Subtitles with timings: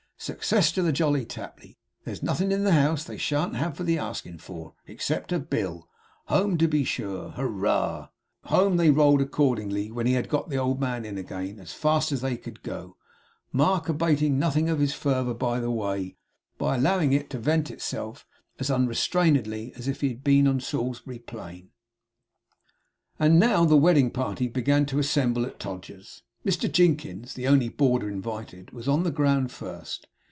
[0.21, 1.79] Success to the Jolly Tapley!
[2.05, 5.89] There's nothin' in the house they shan't have for the askin' for, except a bill.
[6.25, 7.31] Home to be sure!
[7.31, 8.09] Hurrah!'
[8.43, 12.11] Home they rolled accordingly, when he had got the old man in again, as fast
[12.11, 12.97] as they could go;
[13.51, 16.17] Mark abating nothing of his fervour by the way,
[16.59, 18.23] by allowing it to vent itself
[18.59, 21.71] as unrestrainedly as if he had been on Salisbury Plain.
[23.17, 26.21] And now the wedding party began to assemble at Todgers's.
[26.45, 30.07] Mr Jinkins, the only boarder invited, was on the ground first.